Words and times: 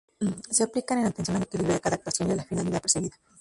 Se 0.49 0.63
aplican 0.63 0.97
en 0.97 1.05
atención 1.05 1.37
al 1.37 1.43
equilibrio 1.43 1.75
de 1.75 1.79
cada 1.79 1.97
actuación 1.97 2.29
y 2.29 2.31
a 2.31 2.37
la 2.37 2.43
finalidad 2.43 2.81
perseguida. 2.81 3.17